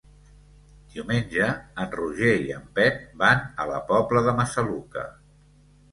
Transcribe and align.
Diumenge 0.93 1.49
en 1.83 1.93
Roger 1.99 2.31
i 2.45 2.49
en 2.57 2.65
Pep 2.79 2.99
van 3.25 3.45
a 3.65 3.69
la 3.73 3.83
Pobla 3.93 4.25
de 4.29 4.35
Massaluca. 4.41 5.05